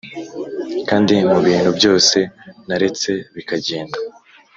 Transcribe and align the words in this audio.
kandi 0.89 1.13
mubintu 1.31 1.69
byose 1.77 2.17
naretse 2.67 3.09
bikagenda 3.35 3.97